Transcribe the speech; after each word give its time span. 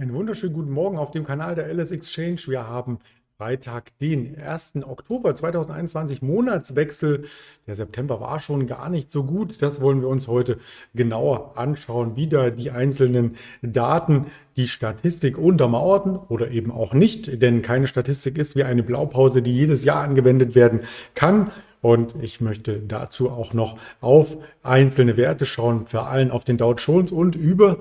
Einen 0.00 0.14
wunderschönen 0.14 0.54
guten 0.54 0.70
Morgen 0.70 0.96
auf 0.96 1.10
dem 1.10 1.24
Kanal 1.24 1.56
der 1.56 1.66
LS 1.74 1.90
Exchange. 1.90 2.42
Wir 2.46 2.68
haben 2.68 3.00
Freitag, 3.36 3.98
den 3.98 4.38
1. 4.38 4.84
Oktober 4.84 5.34
2021, 5.34 6.22
Monatswechsel. 6.22 7.24
Der 7.66 7.74
September 7.74 8.20
war 8.20 8.38
schon 8.38 8.68
gar 8.68 8.90
nicht 8.90 9.10
so 9.10 9.24
gut. 9.24 9.60
Das 9.60 9.80
wollen 9.80 10.00
wir 10.00 10.06
uns 10.06 10.28
heute 10.28 10.58
genauer 10.94 11.58
anschauen. 11.58 12.14
Wieder 12.14 12.52
die 12.52 12.70
einzelnen 12.70 13.34
Daten, 13.60 14.26
die 14.56 14.68
Statistik 14.68 15.36
untermauerten 15.36 16.16
oder 16.16 16.52
eben 16.52 16.70
auch 16.70 16.94
nicht, 16.94 17.42
denn 17.42 17.62
keine 17.62 17.88
Statistik 17.88 18.38
ist 18.38 18.54
wie 18.54 18.62
eine 18.62 18.84
Blaupause, 18.84 19.42
die 19.42 19.52
jedes 19.52 19.82
Jahr 19.82 20.04
angewendet 20.04 20.54
werden 20.54 20.82
kann. 21.16 21.50
Und 21.80 22.14
ich 22.22 22.40
möchte 22.40 22.78
dazu 22.78 23.30
auch 23.30 23.52
noch 23.52 23.76
auf 24.00 24.36
einzelne 24.62 25.16
Werte 25.16 25.44
schauen, 25.44 25.88
vor 25.88 26.06
allem 26.06 26.30
auf 26.30 26.44
den 26.44 26.56
Dow 26.56 26.74
Jones 26.74 27.10
und 27.10 27.34
über 27.34 27.80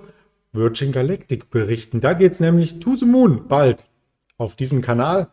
Virgin 0.54 0.92
Galactic 0.92 1.50
berichten. 1.50 2.02
Da 2.02 2.14
geht 2.14 2.32
es 2.32 2.40
nämlich 2.40 2.80
to 2.80 2.96
the 2.96 3.06
moon 3.06 3.48
bald 3.48 3.88
auf 4.38 4.56
diesem 4.56 4.82
Kanal 4.82 5.30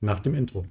nach 0.00 0.20
dem 0.20 0.34
Intro. 0.34 0.66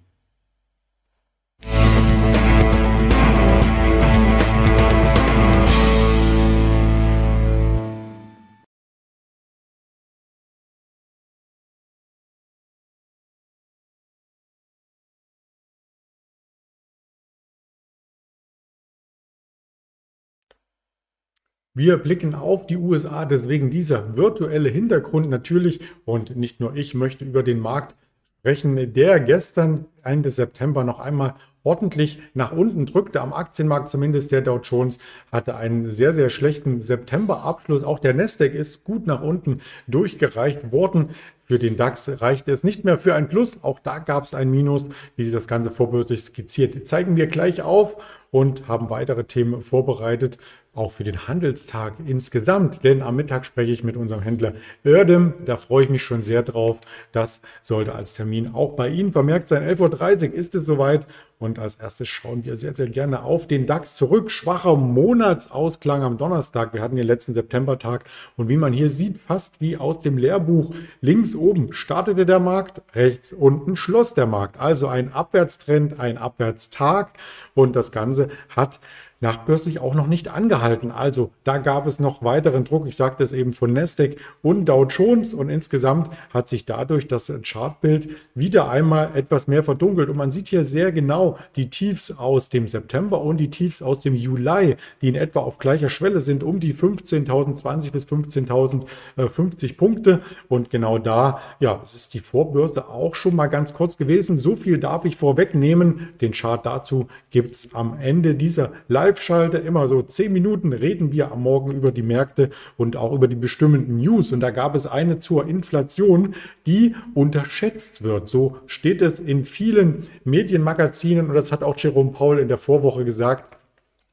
Wir 21.78 21.98
blicken 21.98 22.34
auf 22.34 22.66
die 22.66 22.76
USA, 22.76 23.24
deswegen 23.26 23.70
dieser 23.70 24.18
virtuelle 24.18 24.68
Hintergrund 24.68 25.30
natürlich. 25.30 25.80
Und 26.06 26.36
nicht 26.36 26.60
nur 26.60 26.76
ich 26.76 26.96
möchte 26.96 27.24
über 27.24 27.44
den 27.44 27.60
Markt 27.60 27.96
sprechen, 28.40 28.94
der 28.94 29.20
gestern, 29.20 29.86
Ende 30.04 30.32
September, 30.32 30.84
noch 30.84 31.00
einmal 31.00 31.36
ordentlich 31.62 32.20
nach 32.34 32.52
unten 32.52 32.88
drückte. 32.88 33.22
Am 33.22 33.32
Aktienmarkt 33.32 33.90
zumindest 33.90 34.32
der 34.32 34.42
Dow 34.42 34.58
Jones 34.58 34.98
hatte 35.32 35.56
einen 35.56 35.92
sehr, 35.92 36.14
sehr 36.14 36.32
schlechten 36.32 36.82
September-Abschluss. 36.82 37.84
Auch 37.84 38.00
der 38.00 38.16
Nasdaq 38.16 38.56
ist 38.56 38.84
gut 38.84 39.06
nach 39.06 39.22
unten 39.22 39.60
durchgereicht 39.86 40.72
worden. 40.72 41.10
Für 41.44 41.60
den 41.60 41.78
DAX 41.78 42.10
reichte 42.22 42.52
es 42.52 42.64
nicht 42.64 42.86
mehr 42.86 42.98
für 42.98 43.14
ein 43.14 43.30
Plus. 43.30 43.64
Auch 43.64 43.80
da 43.80 44.00
gab 44.00 44.24
es 44.24 44.34
ein 44.34 44.50
Minus, 44.50 44.88
wie 45.16 45.24
Sie 45.24 45.32
das 45.32 45.48
Ganze 45.48 45.70
vorbildlich 45.70 46.24
skizziert. 46.24 46.88
Zeigen 46.88 47.16
wir 47.16 47.28
gleich 47.28 47.62
auf 47.62 47.98
und 48.32 48.68
haben 48.68 48.90
weitere 48.90 49.24
Themen 49.24 49.62
vorbereitet, 49.62 50.38
auch 50.78 50.92
für 50.92 51.04
den 51.04 51.28
Handelstag 51.28 51.96
insgesamt. 52.06 52.84
Denn 52.84 53.02
am 53.02 53.16
Mittag 53.16 53.46
spreche 53.46 53.72
ich 53.72 53.84
mit 53.84 53.98
unserem 53.98 54.22
Händler 54.22 54.54
Erdem. 54.84 55.34
Da 55.46 55.58
freue 55.58 55.86
ich 55.86 55.90
mich 55.90 56.04
schon 56.04 56.22
sehr 56.22 56.44
drauf. 56.44 56.80
Das 57.12 57.42
sollte 57.62 57.96
als 57.96 58.14
Termin 58.14 58.54
auch 58.54 58.74
bei 58.74 58.90
Ihnen 58.90 59.12
vermerkt 59.12 59.48
sein. 59.48 59.64
11.30 59.64 60.30
Uhr 60.30 60.36
ist 60.36 60.56
es 60.56 60.66
soweit. 60.66 61.08
Und 61.40 61.60
als 61.60 61.76
erstes 61.76 62.08
schauen 62.08 62.46
wir 62.46 62.56
sehr, 62.56 62.74
sehr 62.74 62.90
gerne 62.90 63.22
auf 63.22 63.46
den 63.46 63.68
DAX 63.68 63.96
zurück. 63.96 64.32
Schwacher 64.32 64.76
Monatsausklang 64.76 66.02
am 66.02 66.18
Donnerstag. 66.18 66.74
Wir 66.74 66.82
hatten 66.82 66.96
den 66.96 67.06
letzten 67.06 67.36
Septembertag. 67.36 68.06
Und 68.38 68.50
wie 68.50 68.58
man 68.58 68.74
hier 68.74 68.90
sieht, 68.90 69.20
fast 69.20 69.62
wie 69.62 69.78
aus 69.78 70.00
dem 70.00 70.18
Lehrbuch. 70.18 70.74
Links 71.00 71.36
oben 71.36 71.74
startete 71.74 72.26
der 72.26 72.40
Markt, 72.40 72.82
rechts 72.96 73.34
unten 73.34 73.76
schloss 73.76 74.16
der 74.16 74.26
Markt. 74.26 74.60
Also 74.60 74.88
ein 74.88 75.14
Abwärtstrend, 75.14 76.00
ein 76.00 76.18
Abwärtstag. 76.18 77.12
Und 77.54 77.76
das 77.76 77.92
Ganze 77.92 78.30
hat 78.56 78.80
nachbörslich 79.20 79.80
auch 79.80 79.96
noch 79.96 80.08
nicht 80.08 80.30
angehalten. 80.30 80.92
Also 80.92 81.32
da 81.44 81.58
gab 81.58 81.88
es 81.88 82.00
noch 82.00 82.24
weiteren 82.24 82.66
Druck. 82.66 82.88
Ich 82.88 82.96
sagte 82.96 83.24
es 83.24 83.34
eben 83.34 83.54
von 83.54 83.74
Nasdaq 83.74 84.18
und 84.42 84.66
Dow 84.66 84.86
Jones 84.86 85.34
und 85.34 85.50
insgesamt 85.50 86.12
hat 86.32 86.48
sich 86.48 86.66
dadurch 86.66 87.08
das 87.08 87.32
Chartbild 87.44 88.10
wieder 88.36 88.70
einmal 88.70 89.12
etwas 89.16 89.48
mehr 89.48 89.64
verdunkelt. 89.64 90.10
Und 90.10 90.18
man 90.18 90.32
sieht 90.32 90.48
hier 90.50 90.64
sehr 90.64 90.92
genau 90.92 91.38
die 91.56 91.70
Tiefs 91.70 92.12
aus 92.12 92.50
dem 92.50 92.68
September 92.68 93.22
und 93.22 93.38
die 93.38 93.50
Tiefs 93.50 93.82
aus 93.82 94.02
dem 94.02 94.14
Juli, 94.14 94.76
die 95.02 95.10
in 95.10 95.16
etwa 95.16 95.40
auf 95.40 95.58
gleicher 95.58 95.90
Schwelle 95.90 96.22
sind, 96.22 96.44
um 96.44 96.60
die 96.60 96.74
15.020 96.74 97.92
bis 97.92 98.06
15.050 98.06 99.78
Punkte. 99.78 100.22
Und 100.48 100.70
genau 100.70 101.00
da, 101.00 101.40
ja, 101.60 101.82
es 101.84 101.96
ist 101.96 102.14
die 102.14 102.20
Vorbörse 102.20 102.88
auch 102.88 103.16
schon 103.16 103.36
mal 103.36 103.48
ganz 103.48 103.74
kurz 103.74 103.98
gewesen. 103.98 104.38
So 104.38 104.56
viel 104.56 104.78
darf 104.78 105.06
ich 105.06 105.18
vorwegnehmen. 105.18 106.10
Den 106.22 106.34
Chart 106.34 106.64
dazu 106.64 107.08
gibt 107.32 107.56
es 107.56 107.74
am 107.74 107.98
Ende 108.00 108.36
dieser 108.36 108.72
Live 108.88 109.07
Live-Schalte, 109.08 109.58
immer 109.58 109.88
so 109.88 110.02
zehn 110.02 110.34
Minuten 110.34 110.74
reden 110.74 111.14
wir 111.14 111.32
am 111.32 111.44
Morgen 111.44 111.72
über 111.72 111.92
die 111.94 112.02
Märkte 112.02 112.50
und 112.76 112.98
auch 112.98 113.14
über 113.14 113.30
die 113.30 113.38
bestimmten 113.38 113.98
News. 113.98 114.34
Und 114.34 114.42
da 114.42 114.52
gab 114.52 114.76
es 114.76 114.86
eine 114.86 115.18
zur 115.18 115.48
Inflation, 115.48 116.36
die 116.66 116.94
unterschätzt 117.14 118.04
wird. 118.04 118.28
So 118.28 118.58
steht 118.66 119.02
es 119.02 119.20
in 119.20 119.46
vielen 119.46 120.08
Medienmagazinen 120.26 121.30
und 121.30 121.36
das 121.36 121.54
hat 121.54 121.64
auch 121.64 121.78
Jerome 121.78 122.12
Paul 122.12 122.40
in 122.40 122.50
der 122.50 122.58
Vorwoche 122.58 123.06
gesagt 123.06 123.54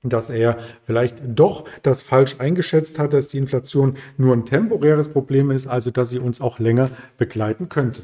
dass 0.07 0.29
er 0.29 0.59
vielleicht 0.85 1.17
doch 1.25 1.65
das 1.83 2.03
falsch 2.03 2.37
eingeschätzt 2.39 2.99
hat, 2.99 3.15
dass 3.15 3.29
die 3.29 3.39
Inflation 3.39 3.97
nur 4.19 4.37
ein 4.37 4.45
temporäres 4.45 5.09
Problem 5.09 5.51
ist, 5.51 5.67
also 5.67 5.91
dass 5.91 6.11
sie 6.11 6.19
uns 6.19 6.43
auch 6.43 6.59
länger 6.59 6.91
begleiten 7.17 7.71
könnte. 7.71 8.03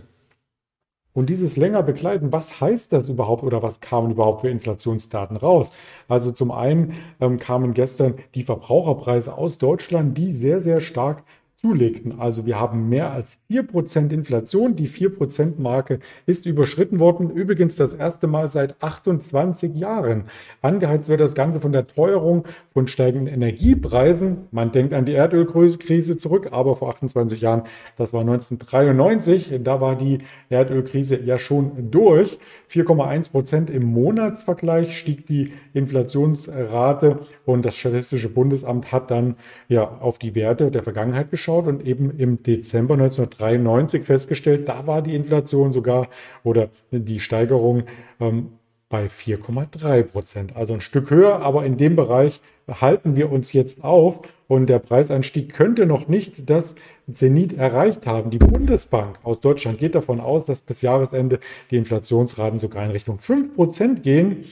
Und 1.12 1.28
dieses 1.28 1.56
länger 1.56 1.82
begleiten, 1.82 2.32
was 2.32 2.60
heißt 2.60 2.92
das 2.92 3.08
überhaupt 3.08 3.42
oder 3.42 3.62
was 3.62 3.80
kamen 3.80 4.12
überhaupt 4.12 4.42
für 4.42 4.48
Inflationsdaten 4.48 5.36
raus? 5.36 5.72
Also 6.08 6.30
zum 6.30 6.52
einen 6.52 6.94
ähm, 7.20 7.38
kamen 7.38 7.74
gestern 7.74 8.14
die 8.34 8.44
Verbraucherpreise 8.44 9.34
aus 9.36 9.58
Deutschland, 9.58 10.16
die 10.16 10.32
sehr, 10.32 10.62
sehr 10.62 10.80
stark 10.80 11.24
zulegten. 11.60 12.20
Also 12.20 12.46
wir 12.46 12.58
haben 12.58 12.88
mehr 12.88 13.12
als 13.12 13.38
4% 13.50 14.12
Inflation. 14.12 14.76
Die 14.76 14.88
4%-Marke 14.88 16.00
ist 16.24 16.46
überschritten 16.46 17.00
worden. 17.00 17.30
Übrigens 17.30 17.76
das 17.76 17.92
erste 17.92 18.26
Mal 18.26 18.48
seit 18.48 18.82
28 18.82 19.74
Jahren. 19.74 20.24
Angeheizt 20.62 21.10
wird 21.10 21.20
das 21.20 21.34
Ganze 21.34 21.60
von 21.60 21.72
der 21.72 21.86
Teuerung 21.86 22.44
von 22.72 22.88
steigenden 22.88 23.32
Energiepreisen. 23.32 24.48
Man 24.50 24.72
denkt 24.72 24.94
an 24.94 25.04
die 25.04 25.12
Erdölkrise 25.12 26.16
zurück, 26.16 26.48
aber 26.52 26.76
vor 26.76 26.88
28 26.90 27.42
Jahren, 27.42 27.64
das 27.96 28.14
war 28.14 28.22
1993, 28.22 29.60
da 29.62 29.82
war 29.82 29.96
die 29.96 30.18
Erdölkrise 30.48 31.20
ja 31.20 31.38
schon 31.38 31.90
durch. 31.90 32.38
4,1% 32.70 33.70
im 33.70 33.84
Monatsvergleich 33.84 34.96
stieg 34.96 35.26
die 35.26 35.52
Inflationsrate 35.74 37.18
und 37.44 37.66
das 37.66 37.76
Statistische 37.76 38.30
Bundesamt 38.30 38.92
hat 38.92 39.10
dann 39.10 39.34
ja 39.68 39.82
auf 40.00 40.18
die 40.18 40.34
Werte 40.34 40.70
der 40.70 40.82
Vergangenheit 40.82 41.30
geschaut 41.30 41.49
angeschaut 41.50 41.66
und 41.66 41.86
eben 41.86 42.18
im 42.18 42.42
Dezember 42.42 42.94
1993 42.94 44.04
festgestellt, 44.04 44.68
da 44.68 44.86
war 44.86 45.02
die 45.02 45.14
Inflation 45.14 45.72
sogar 45.72 46.08
oder 46.44 46.70
die 46.90 47.20
Steigerung 47.20 47.84
ähm, 48.20 48.52
bei 48.88 49.06
4,3 49.06 50.02
Prozent. 50.02 50.56
Also 50.56 50.74
ein 50.74 50.80
Stück 50.80 51.10
höher, 51.10 51.40
aber 51.42 51.64
in 51.64 51.76
dem 51.76 51.96
Bereich 51.96 52.40
halten 52.68 53.16
wir 53.16 53.30
uns 53.30 53.52
jetzt 53.52 53.84
auf 53.84 54.20
und 54.48 54.68
der 54.68 54.80
Preisanstieg 54.80 55.54
könnte 55.54 55.86
noch 55.86 56.08
nicht 56.08 56.50
das 56.50 56.74
Zenit 57.10 57.52
erreicht 57.52 58.06
haben. 58.06 58.30
Die 58.30 58.38
Bundesbank 58.38 59.18
aus 59.22 59.40
Deutschland 59.40 59.78
geht 59.78 59.94
davon 59.94 60.20
aus, 60.20 60.44
dass 60.44 60.60
bis 60.60 60.82
Jahresende 60.82 61.40
die 61.70 61.76
Inflationsraten 61.76 62.58
sogar 62.58 62.84
in 62.84 62.90
Richtung 62.90 63.18
5 63.18 63.54
Prozent 63.54 64.02
gehen. 64.02 64.44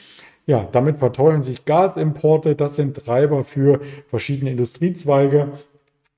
Ja, 0.47 0.67
damit 0.73 0.97
verteuern 0.97 1.43
sich 1.43 1.67
Gasimporte. 1.67 2.55
Das 2.55 2.75
sind 2.75 2.97
Treiber 2.97 3.45
für 3.45 3.81
verschiedene 4.09 4.51
Industriezweige. 4.51 5.49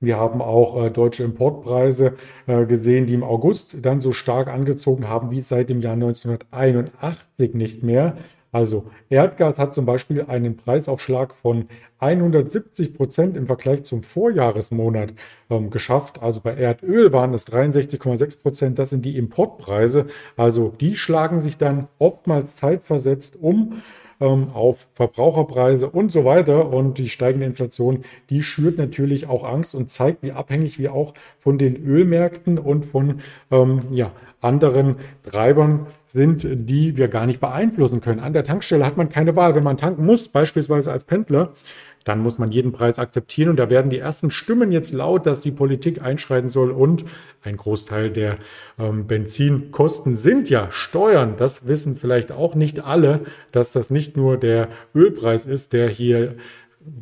Wir 0.02 0.16
haben 0.16 0.40
auch 0.40 0.82
äh, 0.82 0.90
deutsche 0.90 1.24
Importpreise 1.24 2.14
äh, 2.46 2.64
gesehen, 2.64 3.06
die 3.06 3.12
im 3.12 3.22
August 3.22 3.76
dann 3.82 4.00
so 4.00 4.12
stark 4.12 4.48
angezogen 4.48 5.08
haben 5.08 5.30
wie 5.30 5.42
seit 5.42 5.68
dem 5.68 5.82
Jahr 5.82 5.92
1981 5.92 7.52
nicht 7.52 7.82
mehr. 7.82 8.16
Also 8.50 8.86
Erdgas 9.10 9.58
hat 9.58 9.74
zum 9.74 9.84
Beispiel 9.84 10.24
einen 10.26 10.56
Preisaufschlag 10.56 11.34
von 11.34 11.66
170 11.98 12.94
Prozent 12.94 13.36
im 13.36 13.46
Vergleich 13.46 13.84
zum 13.84 14.02
Vorjahresmonat 14.02 15.12
ähm, 15.50 15.68
geschafft. 15.68 16.22
Also 16.22 16.40
bei 16.40 16.54
Erdöl 16.54 17.12
waren 17.12 17.34
es 17.34 17.46
63,6 17.46 18.42
Prozent. 18.42 18.78
Das 18.78 18.88
sind 18.88 19.04
die 19.04 19.18
Importpreise. 19.18 20.06
Also 20.36 20.72
die 20.80 20.96
schlagen 20.96 21.42
sich 21.42 21.58
dann 21.58 21.88
oftmals 21.98 22.56
zeitversetzt 22.56 23.36
um 23.40 23.82
auf 24.20 24.88
Verbraucherpreise 24.94 25.88
und 25.88 26.12
so 26.12 26.24
weiter. 26.24 26.72
Und 26.72 26.98
die 26.98 27.08
steigende 27.08 27.46
Inflation, 27.46 28.04
die 28.28 28.42
schürt 28.42 28.78
natürlich 28.78 29.28
auch 29.28 29.44
Angst 29.44 29.74
und 29.74 29.90
zeigt, 29.90 30.22
wie 30.22 30.32
abhängig 30.32 30.78
wir 30.78 30.92
auch 30.92 31.14
von 31.38 31.58
den 31.58 31.76
Ölmärkten 31.76 32.58
und 32.58 32.84
von 32.84 33.20
ähm, 33.50 33.82
ja, 33.90 34.12
anderen 34.40 34.96
Treibern 35.22 35.86
sind, 36.06 36.46
die 36.50 36.96
wir 36.96 37.08
gar 37.08 37.26
nicht 37.26 37.40
beeinflussen 37.40 38.00
können. 38.00 38.20
An 38.20 38.32
der 38.32 38.44
Tankstelle 38.44 38.84
hat 38.84 38.96
man 38.96 39.08
keine 39.08 39.36
Wahl. 39.36 39.54
Wenn 39.54 39.64
man 39.64 39.76
tanken 39.76 40.04
muss, 40.04 40.28
beispielsweise 40.28 40.92
als 40.92 41.04
Pendler, 41.04 41.52
dann 42.04 42.20
muss 42.20 42.38
man 42.38 42.50
jeden 42.50 42.72
Preis 42.72 42.98
akzeptieren. 42.98 43.50
Und 43.50 43.56
da 43.56 43.70
werden 43.70 43.90
die 43.90 43.98
ersten 43.98 44.30
Stimmen 44.30 44.72
jetzt 44.72 44.92
laut, 44.92 45.26
dass 45.26 45.40
die 45.40 45.50
Politik 45.50 46.02
einschreiten 46.02 46.48
soll. 46.48 46.70
Und 46.70 47.04
ein 47.42 47.56
Großteil 47.56 48.10
der 48.10 48.38
ähm, 48.78 49.06
Benzinkosten 49.06 50.14
sind 50.14 50.48
ja 50.50 50.70
Steuern. 50.70 51.34
Das 51.36 51.66
wissen 51.66 51.94
vielleicht 51.94 52.32
auch 52.32 52.54
nicht 52.54 52.84
alle, 52.84 53.20
dass 53.52 53.72
das 53.72 53.90
nicht 53.90 54.16
nur 54.16 54.36
der 54.36 54.68
Ölpreis 54.94 55.46
ist, 55.46 55.72
der 55.72 55.88
hier 55.88 56.36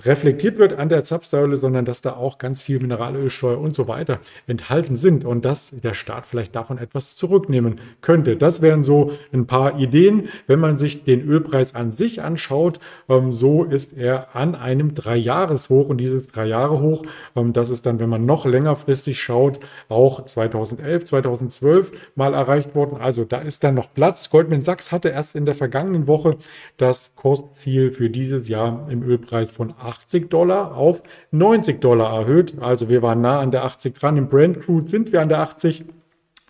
reflektiert 0.04 0.58
wird 0.58 0.72
an 0.72 0.88
der 0.88 1.04
Zapfsäule, 1.04 1.56
sondern 1.56 1.84
dass 1.84 2.02
da 2.02 2.14
auch 2.14 2.38
ganz 2.38 2.62
viel 2.62 2.80
Mineralölsteuer 2.80 3.58
und 3.58 3.76
so 3.76 3.86
weiter 3.86 4.18
enthalten 4.48 4.96
sind 4.96 5.24
und 5.24 5.44
dass 5.44 5.70
der 5.70 5.94
Staat 5.94 6.26
vielleicht 6.26 6.56
davon 6.56 6.78
etwas 6.78 7.14
zurücknehmen 7.14 7.76
könnte. 8.00 8.36
Das 8.36 8.60
wären 8.60 8.82
so 8.82 9.12
ein 9.32 9.46
paar 9.46 9.78
Ideen. 9.78 10.28
Wenn 10.48 10.58
man 10.58 10.78
sich 10.78 11.04
den 11.04 11.20
Ölpreis 11.20 11.76
an 11.76 11.92
sich 11.92 12.22
anschaut, 12.22 12.80
ähm, 13.08 13.32
so 13.32 13.62
ist 13.62 13.96
er 13.96 14.34
an 14.34 14.56
einem 14.56 14.94
Dreijahreshoch 14.94 15.88
und 15.88 15.98
dieses 15.98 16.28
Dreijahre-Hoch, 16.28 17.04
ähm, 17.36 17.52
das 17.52 17.70
ist 17.70 17.86
dann, 17.86 18.00
wenn 18.00 18.08
man 18.08 18.26
noch 18.26 18.46
längerfristig 18.46 19.22
schaut, 19.22 19.60
auch 19.88 20.24
2011, 20.24 21.04
2012 21.04 21.92
mal 22.16 22.34
erreicht 22.34 22.74
worden. 22.74 22.98
Also 23.00 23.24
da 23.24 23.38
ist 23.38 23.62
dann 23.62 23.74
noch 23.76 23.94
Platz. 23.94 24.28
Goldman 24.30 24.60
Sachs 24.60 24.90
hatte 24.90 25.10
erst 25.10 25.36
in 25.36 25.46
der 25.46 25.54
vergangenen 25.54 26.08
Woche 26.08 26.36
das 26.78 27.12
Kursziel 27.14 27.92
für 27.92 28.10
dieses 28.10 28.48
Jahr 28.48 28.82
im 28.90 29.04
Ölpreis 29.04 29.52
von 29.52 29.67
80 29.78 30.30
Dollar 30.30 30.76
auf 30.76 31.02
90 31.30 31.80
Dollar 31.80 32.20
erhöht. 32.20 32.54
Also 32.60 32.88
wir 32.88 33.02
waren 33.02 33.20
nah 33.20 33.40
an 33.40 33.50
der 33.50 33.64
80 33.64 33.94
dran. 33.94 34.16
Im 34.16 34.28
Brand 34.28 34.60
Crude 34.60 34.88
sind 34.88 35.12
wir 35.12 35.20
an 35.20 35.28
der 35.28 35.40
80. 35.40 35.84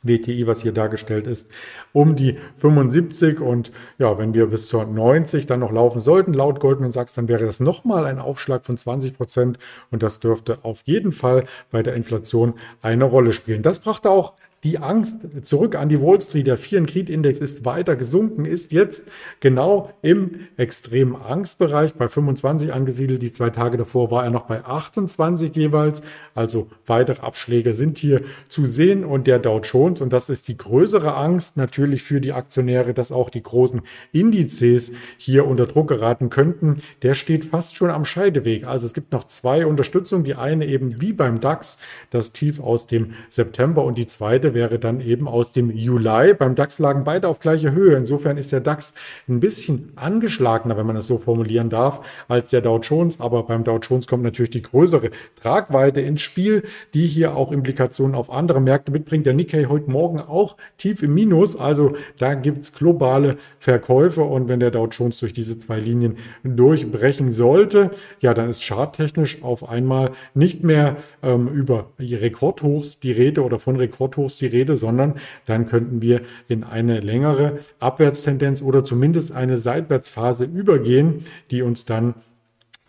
WTI, 0.03 0.47
was 0.47 0.63
hier 0.63 0.73
dargestellt 0.73 1.27
ist, 1.27 1.51
um 1.93 2.17
die 2.17 2.39
75 2.57 3.41
und 3.41 3.73
ja, 3.99 4.17
wenn 4.19 4.35
wir 4.35 4.47
bis 4.47 4.69
zur 4.69 4.85
90 4.85 5.47
dann 5.47 5.61
noch 5.61 5.73
laufen 5.73 6.01
sollten, 6.01 6.33
laut 6.33 6.61
Goldman 6.61 6.91
Sachs, 6.91 7.15
dann 7.15 7.29
wäre 7.29 7.45
das 7.45 7.61
nochmal 7.61 8.05
ein 8.05 8.19
Aufschlag 8.19 8.65
von 8.65 8.77
20 8.77 9.17
Prozent 9.17 9.59
und 9.91 10.03
das 10.03 10.21
dürfte 10.21 10.59
auf 10.63 10.83
jeden 10.85 11.13
Fall 11.13 11.45
bei 11.71 11.83
der 11.83 11.95
Inflation 11.95 12.55
eine 12.81 13.05
Rolle 13.05 13.33
spielen. 13.33 13.63
Das 13.63 13.81
brachte 13.81 14.11
auch 14.11 14.35
die 14.65 14.79
Angst 14.79 15.21
zurück 15.43 15.77
an 15.77 15.89
die 15.89 16.01
Wall 16.01 16.21
Street. 16.21 16.47
Der 16.47 16.57
Fear 16.57 16.81
and 16.81 16.91
Greed 16.91 17.11
Index 17.11 17.39
ist 17.39 17.65
weiter 17.65 17.95
gesunken, 17.95 18.45
ist 18.45 18.73
jetzt 18.73 19.09
genau 19.41 19.93
im 20.03 20.49
extremen 20.57 21.15
Angstbereich 21.15 21.95
bei 21.95 22.09
25 22.09 22.73
angesiedelt. 22.73 23.23
Die 23.23 23.31
zwei 23.31 23.51
Tage 23.51 23.77
davor 23.77 24.11
war 24.11 24.25
er 24.25 24.31
noch 24.31 24.47
bei 24.47 24.65
28 24.65 25.55
jeweils. 25.55 26.03
Also 26.35 26.69
weitere 26.87 27.21
Abschläge 27.21 27.73
sind 27.73 27.99
hier 27.99 28.23
zu 28.49 28.67
sehen 28.67 29.05
und 29.05 29.27
der 29.29 29.39
Dow 29.39 29.61
Jones 29.61 30.01
und 30.01 30.13
das 30.13 30.29
ist 30.29 30.49
die 30.49 30.57
größere 30.57 31.15
Angst 31.15 31.57
natürlich 31.57 32.03
für 32.03 32.21
die 32.21 32.33
Aktionäre, 32.33 32.95
dass 32.95 33.13
auch 33.13 33.31
die 33.31 33.43
großen 33.43 33.83
Indizes 34.13 34.93
hier 35.19 35.47
unter 35.47 35.67
Druck 35.67 35.89
geraten 35.89 36.31
könnten. 36.31 36.83
Der 37.03 37.15
steht 37.15 37.45
fast 37.45 37.77
schon 37.77 37.91
am 37.91 38.05
Scheideweg. 38.05 38.67
Also 38.67 38.87
es 38.87 38.95
gibt 38.95 39.13
noch 39.13 39.25
zwei 39.25 39.67
Unterstützungen. 39.67 40.25
Die 40.25 40.35
eine 40.35 40.67
eben 40.67 41.01
wie 41.01 41.13
beim 41.13 41.41
DAX, 41.41 41.79
das 42.11 42.33
Tief 42.33 42.59
aus 42.59 42.89
dem 42.89 43.13
September 43.31 43.85
und 43.85 43.99
die 43.99 44.07
zweite 44.07 44.48
zweite 44.49 44.55
wäre 44.55 44.79
dann 44.79 45.01
eben 45.01 45.29
aus 45.29 45.53
dem 45.53 45.71
Juli. 45.71 46.35
Beim 46.35 46.55
DAX 46.55 46.79
lagen 46.79 47.05
beide 47.05 47.29
auf 47.29 47.39
gleicher 47.39 47.73
Höhe. 47.73 47.97
Insofern 47.97 48.39
ist 48.39 48.53
der 48.53 48.61
DAX 48.61 48.95
ein 49.29 49.41
bisschen 49.41 49.93
angeschlagener, 49.97 50.77
wenn 50.77 50.87
man 50.87 50.97
es 50.97 51.07
so 51.07 51.19
formulieren 51.19 51.71
darf, 51.71 52.01
als 52.29 52.51
der 52.51 52.61
Dow 52.61 52.79
Jones. 52.79 53.21
Aber 53.21 53.43
beim 53.45 53.65
Dow 53.65 53.79
Jones 53.79 54.07
kommt 54.07 54.23
natürlich 54.23 54.51
die 54.51 54.63
größere 54.63 55.11
Tragweite 55.41 56.01
ins 56.01 56.23
Spiel, 56.23 56.63
die 56.95 57.07
hier 57.07 57.37
auch 57.37 57.53
Implikationen 57.53 58.15
auf 58.15 58.31
andere 58.31 58.61
Märkte 58.61 58.91
mitbringt. 58.93 59.27
Der 59.27 59.35
Nikkei 59.35 59.67
heute 59.67 59.91
Morgen 59.91 60.21
auch 60.21 60.57
tief 60.79 61.03
im 61.03 61.15
Minus. 61.15 61.57
Also 61.57 61.95
da 62.19 62.35
gibt 62.35 62.65
es 62.65 62.73
globale 62.73 63.37
Verkäufe. 63.59 64.23
Und 64.23 64.49
wenn 64.49 64.61
der 64.61 64.71
Dow 64.71 64.87
Jones 64.87 65.21
durch 65.21 65.33
diese 65.33 65.59
zwei 65.59 65.79
Linien 65.79 66.17
durchbrechen 66.43 67.33
sollte, 67.33 67.91
ja, 68.21 68.35
dann 68.35 68.49
ist 68.49 68.65
charttechnisch 68.65 69.43
auf 69.43 69.69
einmal 69.69 70.13
nicht 70.35 70.65
mehr 70.65 70.97
ähm, 71.23 71.49
über 71.49 71.91
Rekordhochs 71.99 73.01
die 73.01 73.13
Rede 73.13 73.43
oder 73.43 73.59
von 73.59 73.77
Rekordhochs 73.77 74.38
die 74.39 74.47
Rede, 74.47 74.77
sondern 74.77 75.15
dann 75.47 75.67
könnten 75.67 76.03
wir 76.03 76.23
in 76.49 76.65
eine 76.65 77.01
längere 77.01 77.59
Abwärtstendenz 77.79 78.63
oder 78.63 78.85
zumindest 78.85 79.33
eine 79.33 79.57
Seitwärtsphase 79.57 80.45
übergehen, 80.45 81.23
die 81.51 81.63
uns 81.63 81.85
dann 81.85 82.15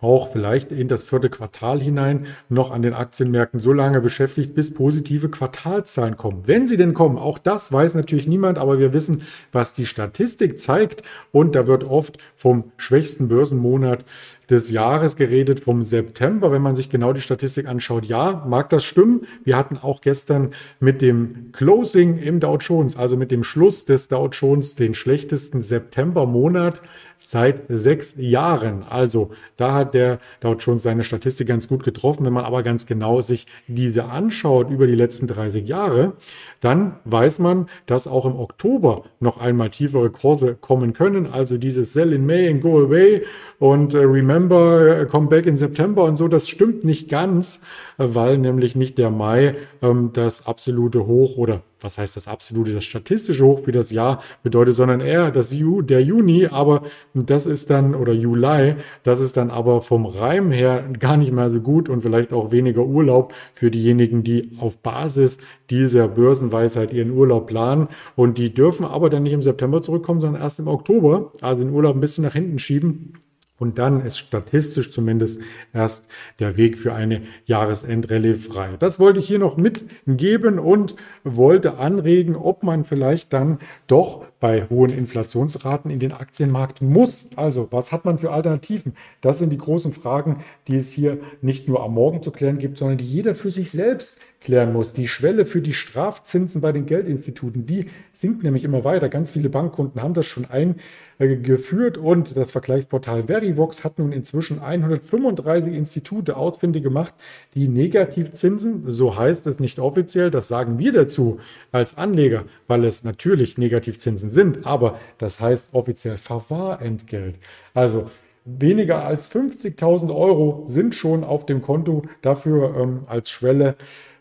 auch 0.01 0.31
vielleicht 0.31 0.72
in 0.72 0.88
das 0.88 1.04
vierte 1.04 1.30
Quartal 1.30 1.81
hinein 1.81 2.28
noch 2.48 2.72
an 2.72 2.81
den 2.81 2.94
Aktienmärkten 2.94 3.60
so 3.60 3.74
lange 3.74 4.01
beschäftigt, 4.01 4.56
bis 4.56 4.74
positive 4.74 5.30
Quartalzahlen 5.30 6.18
kommen. 6.18 6.44
Wenn 6.46 6.68
sie 6.68 6.78
denn 6.78 6.94
kommen, 6.94 7.18
auch 7.18 7.38
das 7.38 7.72
weiß 7.72 7.95
natürlich 7.95 8.28
niemand, 8.28 8.57
aber 8.57 8.80
wir 8.80 8.94
wissen, 8.94 9.24
was 9.52 9.74
die 9.74 9.86
Statistik 9.86 10.60
zeigt 10.60 11.04
und 11.31 11.56
da 11.56 11.68
wird 11.68 11.84
oft 11.84 12.18
vom 12.36 12.72
schwächsten 12.78 13.28
Börsenmonat 13.28 14.06
des 14.50 14.72
Jahres 14.72 15.16
geredet, 15.16 15.60
vom 15.60 15.84
September. 15.84 16.51
Wenn 16.51 16.62
man 16.62 16.75
sich 16.75 16.90
genau 16.90 17.13
die 17.13 17.22
Statistik 17.22 17.68
anschaut, 17.68 18.06
ja, 18.06 18.46
mag 18.48 18.69
das 18.69 18.84
stimmen. 18.84 19.22
Wir 19.44 19.57
hatten 19.57 19.78
auch 19.78 20.01
gestern 20.01 20.50
mit 20.80 21.01
dem 21.01 21.51
Closing 21.51 22.18
im 22.18 22.40
Dow 22.40 22.57
Jones, 22.57 22.98
also 22.98 23.18
mit 23.18 23.31
dem 23.31 23.44
Schluss 23.44 23.86
des 23.86 24.07
Dow 24.07 24.28
Jones, 24.31 24.75
den 24.75 24.94
schlechtesten 24.94 25.62
Septembermonat 25.62 26.81
seit 27.18 27.63
sechs 27.68 28.16
Jahren. 28.18 28.84
Also 28.90 29.31
da 29.57 29.74
hat 29.74 29.94
der 29.94 30.19
Dow 30.40 30.56
Jones 30.57 30.84
seine 30.84 31.04
Statistik 31.04 31.48
ganz 31.48 31.68
gut 31.68 31.84
getroffen. 31.84 32.25
Wenn 32.25 32.34
man 32.34 32.45
aber 32.45 32.63
ganz 32.63 32.86
genau 32.86 33.22
sich 33.22 33.45
diese 33.68 34.06
anschaut 34.06 34.69
über 34.69 34.88
die 34.88 34.95
letzten 34.95 35.28
30 35.28 35.68
Jahre, 35.68 36.13
dann 36.62 36.95
weiß 37.06 37.40
man, 37.40 37.68
dass 37.86 38.07
auch 38.07 38.25
im 38.25 38.36
Oktober 38.36 39.04
noch 39.19 39.38
einmal 39.38 39.69
tiefere 39.69 40.10
Kurse 40.10 40.56
kommen 40.56 40.94
können. 40.94 41.28
Also 41.28 41.57
dieses 41.57 41.94
Sell 41.94 42.13
in 42.13 42.25
May 42.25 42.50
and 42.50 42.62
Go 42.62 42.80
Away 42.80 43.24
und 43.60 43.94
äh, 43.94 44.00
Remember, 44.00 44.38
äh, 44.45 45.06
Come 45.06 45.27
Back 45.27 45.45
in 45.45 45.57
September 45.57 46.03
und 46.03 46.15
so, 46.15 46.27
das 46.27 46.47
stimmt 46.47 46.83
nicht 46.83 47.09
ganz, 47.09 47.62
äh, 47.97 48.06
weil 48.09 48.38
nämlich 48.38 48.75
nicht 48.75 48.97
der 48.97 49.09
Mai 49.09 49.56
ähm, 49.81 50.12
das 50.13 50.47
absolute 50.47 51.06
Hoch 51.06 51.38
oder 51.38 51.62
was 51.81 51.97
heißt 51.97 52.15
das 52.15 52.27
absolute, 52.27 52.74
das 52.74 52.83
statistische 52.83 53.45
Hoch 53.45 53.59
für 53.63 53.71
das 53.71 53.91
Jahr 53.91 54.21
bedeutet, 54.44 54.75
sondern 54.75 55.00
eher 55.00 55.31
das 55.31 55.53
Ju, 55.53 55.81
der 55.81 56.01
Juni, 56.01 56.47
aber 56.47 56.81
das 57.13 57.45
ist 57.45 57.69
dann, 57.69 57.95
oder 57.95 58.13
Juli, 58.13 58.75
das 59.03 59.19
ist 59.19 59.38
dann 59.38 59.50
aber 59.50 59.81
vom 59.81 60.06
Reim 60.06 60.51
her 60.51 60.83
gar 61.00 61.18
nicht 61.18 61.31
mehr 61.31 61.50
so 61.50 61.62
gut 61.62 61.89
und 61.89 62.01
vielleicht 62.01 62.33
auch 62.33 62.51
weniger 62.51 62.85
Urlaub 62.85 63.33
für 63.53 63.71
diejenigen, 63.71 64.24
die 64.24 64.51
auf 64.59 64.80
Basis 64.80 65.38
dieser 65.69 66.07
Börsenweisheit 66.07 66.92
ihren 66.92 67.12
Urlaub 67.12 67.47
planen 67.47 67.88
und 68.15 68.38
die 68.38 68.53
dürfen 68.53 68.85
aber 68.85 69.09
dann 69.09 69.24
nicht 69.24 69.33
im 69.33 69.42
September 69.42 69.81
zurückkommen, 69.81 70.21
sondern 70.21 70.42
erst 70.42 70.59
im 70.59 70.68
Oktober, 70.68 71.31
also 71.42 71.63
den 71.63 71.74
Urlaub 71.74 71.95
ein 71.95 72.01
bisschen 72.01 72.24
nach 72.24 72.33
hinten 72.33 72.59
schieben. 72.59 73.13
Und 73.59 73.77
dann 73.77 74.06
ist 74.06 74.17
statistisch 74.17 74.91
zumindest 74.91 75.41
erst 75.73 76.09
der 76.39 76.57
Weg 76.57 76.77
für 76.77 76.94
eine 76.94 77.21
Jahresendrallye 77.45 78.35
frei. 78.35 78.69
Das 78.79 79.00
wollte 79.00 79.19
ich 79.19 79.27
hier 79.27 79.39
noch 79.39 79.57
mitgeben 79.57 80.59
und 80.59 80.95
wollte 81.23 81.78
anregen, 81.78 82.35
ob 82.35 82.63
man 82.63 82.85
vielleicht 82.85 83.33
dann 83.33 83.59
doch 83.87 84.25
bei 84.39 84.68
hohen 84.69 84.92
Inflationsraten 84.92 85.92
in 85.92 85.99
den 85.99 86.13
Aktienmarkt 86.13 86.81
muss. 86.81 87.28
Also 87.35 87.68
was 87.71 87.92
hat 87.92 88.06
man 88.06 88.18
für 88.18 88.31
Alternativen? 88.31 88.94
Das 89.21 89.39
sind 89.39 89.51
die 89.51 89.57
großen 89.57 89.94
Fragen, 89.94 90.44
die 90.68 90.78
es 90.78 90.92
hier 90.92 91.18
nicht 91.42 91.68
nur 91.68 91.83
am 91.83 91.94
Morgen 91.94 92.23
zu 92.23 92.31
klären 92.31 92.59
gibt, 92.59 92.78
sondern 92.78 92.97
die 92.97 93.06
jeder 93.06 93.35
für 93.35 93.51
sich 93.51 93.71
selbst 93.71 94.21
klären 94.42 94.72
muss. 94.72 94.94
Die 94.94 95.08
Schwelle 95.08 95.46
für 95.46 95.62
die 95.62 95.74
Strafzinsen 95.74 96.62
bei 96.62 96.72
den 96.72 96.86
Geldinstituten, 96.86 97.66
die 97.66 97.88
sinkt 98.14 98.44
nämlich 98.44 98.64
immer 98.64 98.84
weiter. 98.84 99.10
Ganz 99.10 99.30
viele 99.30 99.50
Bankkunden 99.50 100.02
haben 100.02 100.14
das 100.14 100.28
schon 100.28 100.46
eingeführt 100.46 101.98
und 101.98 102.38
das 102.38 102.52
Vergleichsportal 102.52 103.24
Verivox 103.24 103.84
hat 103.84 104.00
nun 104.00 104.12
inzwischen 104.12 104.60
135 104.60 105.74
Institute 105.74 106.38
ausfindig 106.38 106.84
gemacht, 106.84 107.14
die 107.54 107.68
Negativzinsen, 107.68 108.92
so 108.92 109.18
heißt 109.18 109.46
es 109.48 109.60
nicht 109.60 109.80
offiziell, 109.80 110.31
das 110.31 110.48
sagen 110.48 110.80
wir 110.80 110.94
dazu 110.94 111.40
als 111.72 111.98
Anleger, 111.98 112.46
weil 112.68 112.86
es 112.86 113.04
natürlich 113.04 113.58
Negativzinsen 113.58 114.30
sind, 114.30 114.66
aber 114.66 115.00
das 115.18 115.42
heißt 115.42 115.74
offiziell 115.74 116.18
Verwahrentgelt. 116.18 117.36
Also 117.74 118.06
weniger 118.46 119.04
als 119.04 119.30
50.000 119.30 120.16
Euro 120.16 120.64
sind 120.68 120.96
schon 120.96 121.24
auf 121.24 121.46
dem 121.46 121.62
Konto 121.62 122.04
dafür 122.22 122.76
ähm, 122.78 123.02
als 123.08 123.30
Schwelle 123.30 123.76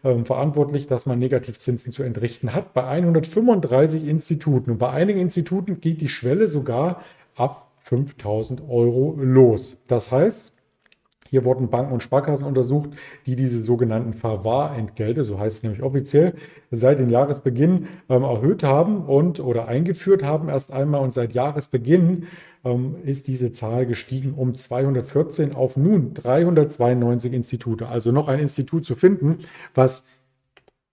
ähm, 0.04 0.24
verantwortlich, 0.24 0.86
dass 0.86 1.06
man 1.06 1.18
Negativzinsen 1.18 1.92
zu 1.92 2.02
entrichten 2.02 2.54
hat. 2.54 2.74
Bei 2.74 2.84
135 2.84 4.06
Instituten 4.06 4.72
und 4.72 4.78
bei 4.78 4.90
einigen 4.90 5.20
Instituten 5.20 5.80
geht 5.80 6.00
die 6.00 6.08
Schwelle 6.08 6.48
sogar 6.48 7.02
ab 7.34 7.72
5000 7.82 8.62
Euro 8.68 9.14
los. 9.18 9.78
Das 9.88 10.10
heißt, 10.10 10.52
hier 11.30 11.44
wurden 11.44 11.68
Banken 11.68 11.92
und 11.92 12.02
Sparkassen 12.02 12.46
untersucht, 12.46 12.90
die 13.26 13.36
diese 13.36 13.60
sogenannten 13.60 14.14
Verwahrentgelte, 14.14 15.24
so 15.24 15.38
heißt 15.38 15.58
es 15.58 15.62
nämlich 15.62 15.82
offiziell, 15.82 16.34
seit 16.70 16.98
dem 16.98 17.10
Jahresbeginn 17.10 17.88
ähm, 18.08 18.22
erhöht 18.22 18.62
haben 18.62 19.04
und 19.04 19.40
oder 19.40 19.68
eingeführt 19.68 20.22
haben 20.22 20.48
erst 20.48 20.72
einmal 20.72 21.02
und 21.02 21.12
seit 21.12 21.34
Jahresbeginn 21.34 22.26
ähm, 22.64 22.96
ist 23.04 23.28
diese 23.28 23.52
Zahl 23.52 23.86
gestiegen 23.86 24.34
um 24.34 24.54
214 24.54 25.54
auf 25.54 25.76
nun 25.76 26.14
392 26.14 27.32
Institute. 27.32 27.88
Also 27.88 28.12
noch 28.12 28.28
ein 28.28 28.38
Institut 28.38 28.84
zu 28.84 28.96
finden, 28.96 29.38
was 29.74 30.06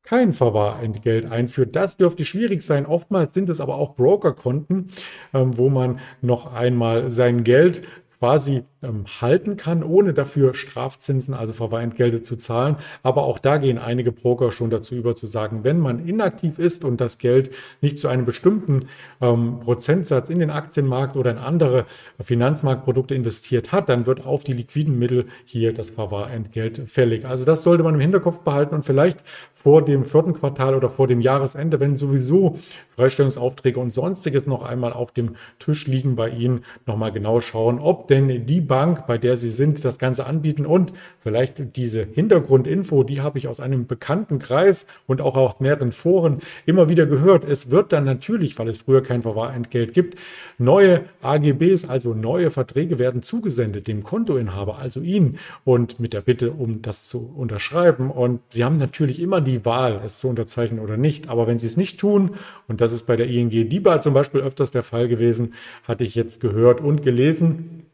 kein 0.06 0.34
Verwahrentgelt 0.34 1.26
einführt. 1.26 1.76
Das 1.76 1.98
dürfte 1.98 2.26
schwierig 2.26 2.62
sein. 2.62 2.86
Oftmals 2.86 3.34
sind 3.34 3.50
es 3.50 3.60
aber 3.60 3.76
auch 3.76 3.96
Brokerkonten, 3.96 4.92
ähm, 5.34 5.58
wo 5.58 5.70
man 5.70 6.00
noch 6.22 6.54
einmal 6.54 7.10
sein 7.10 7.44
Geld 7.44 7.82
quasi 8.20 8.64
ähm, 8.84 9.06
halten 9.22 9.58
kann, 9.58 9.84
ohne 9.84 10.14
dafür 10.14 10.54
Strafzinsen, 10.54 11.34
also 11.34 11.54
Verwahrentgelte 11.54 12.22
zu 12.22 12.36
zahlen. 12.36 12.78
Aber 13.04 13.24
auch 13.24 13.40
da 13.40 13.58
gehen 13.58 13.78
einige 13.78 14.12
Broker 14.12 14.52
schon 14.52 14.70
dazu 14.70 14.96
über 14.96 15.16
zu 15.16 15.26
sagen, 15.26 15.64
wenn 15.64 15.80
man 15.80 16.08
inaktiv 16.08 16.60
ist 16.60 16.84
und 16.86 17.02
das 17.02 17.18
Geld 17.18 17.52
nicht 17.82 17.98
zu 17.98 18.08
einem 18.08 18.26
bestimmten 18.26 18.88
ähm, 19.22 19.60
Prozentsatz 19.60 20.30
in 20.30 20.40
den 20.40 20.50
Aktienmarkt 20.50 21.16
oder 21.16 21.32
in 21.32 21.38
andere 21.38 21.86
Finanzmarktprodukte 22.20 23.16
investiert 23.16 23.72
hat, 23.72 23.90
dann 23.90 24.06
wird 24.06 24.26
auf 24.26 24.44
die 24.44 24.54
liquiden 24.54 24.98
Mittel 24.98 25.26
hier 25.46 25.74
das 25.74 25.92
Verwahrentgelt 25.92 26.84
fällig. 26.88 27.26
Also 27.26 27.46
das 27.46 27.64
sollte 27.64 27.84
man 27.84 27.96
im 27.96 28.02
Hinterkopf 28.02 28.42
behalten 28.42 28.76
und 28.76 28.84
vielleicht 28.84 29.24
vor 29.66 29.84
dem 29.84 30.06
vierten 30.06 30.36
Quartal 30.36 30.76
oder 30.76 30.92
vor 30.92 31.08
dem 31.08 31.22
Jahresende, 31.22 31.80
wenn 31.80 31.96
sowieso 31.96 32.60
Freistellungsaufträge 32.96 33.80
und 33.80 33.90
sonstiges 33.90 34.46
noch 34.46 34.62
einmal 34.62 34.94
auf 34.94 35.12
dem 35.12 35.38
Tisch 35.58 35.88
liegen 35.88 36.16
bei 36.16 36.30
Ihnen, 36.30 36.64
nochmal 36.86 37.12
genau 37.12 37.40
schauen, 37.40 37.80
ob 37.80 38.08
denn 38.08 38.46
die 38.46 38.62
Bank, 38.62 39.08
bei 39.08 39.18
der 39.18 39.36
Sie 39.38 39.50
sind, 39.50 39.84
das 39.84 39.98
Ganze 39.98 40.28
anbieten 40.28 40.68
und 40.68 40.94
vielleicht 41.18 41.76
diese 41.78 42.06
Hintergrundinfo, 42.06 43.02
die 43.02 43.22
habe 43.22 43.40
ich 43.40 43.48
aus 43.48 43.60
einem 43.60 43.88
bekannten 43.88 44.38
Kreis 44.38 44.86
und 45.08 45.20
auch 45.20 45.36
aus 45.36 45.60
mehreren 45.60 45.92
Foren 45.94 46.42
immer 46.68 46.88
wieder 46.88 47.08
gehört. 47.08 47.44
Es 47.44 47.72
wird 47.72 47.92
dann 47.92 48.04
natürlich, 48.06 48.60
weil 48.60 48.68
es 48.68 48.78
früher 48.78 49.02
kein 49.02 49.24
Verwahrentgelt 49.24 49.96
gibt, 49.96 50.20
neue 50.60 51.06
AGBs, 51.24 51.90
also 51.90 52.14
neue 52.14 52.52
Verträge 52.52 53.00
werden 53.00 53.24
zugesendet 53.24 53.88
dem 53.88 54.04
Kontoinhaber, 54.04 54.78
also 54.78 55.02
Ihnen 55.02 55.40
und 55.64 56.00
mit 56.00 56.14
der 56.14 56.22
Bitte, 56.22 56.52
um 56.52 56.84
das 56.84 57.08
zu 57.08 57.34
unterschreiben. 57.36 58.12
Und 58.12 58.42
Sie 58.52 58.64
haben 58.64 58.78
natürlich 58.78 59.20
immer 59.20 59.42
die 59.42 59.55
Wahl, 59.64 60.02
es 60.04 60.20
zu 60.20 60.28
unterzeichnen 60.28 60.82
oder 60.82 60.98
nicht. 60.98 61.30
Aber 61.30 61.48
wenn 61.48 61.58
Sie 61.58 61.68
es 61.68 61.78
nicht 61.78 62.00
tun 62.00 62.32
und 62.68 62.82
das 62.82 62.92
ist 62.92 63.04
bei 63.04 63.16
der 63.16 63.28
ING 63.28 63.50
DIBA 63.50 64.02
zum 64.02 64.14
Beispiel 64.14 64.42
öfters 64.42 64.72
der 64.72 64.84
Fall 64.84 65.08
gewesen, 65.08 65.54
hatte 65.84 66.04
ich 66.04 66.16
jetzt 66.16 66.42
gehört 66.42 66.82
und 66.82 67.04
gelesen. 67.04 67.86